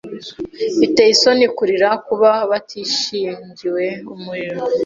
Biteye 0.79 1.11
isoni 1.15 1.45
kurira 1.57 1.89
kuba 2.07 2.31
batishingiwe 2.49 3.85
umuriro. 4.13 4.61